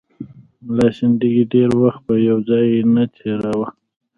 [0.65, 3.67] ملا سنډکي ډېر وخت په یو ځای نه تېراوه.